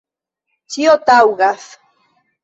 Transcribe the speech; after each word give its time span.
Ĉio 0.75 0.95
taŭgas. 1.09 1.67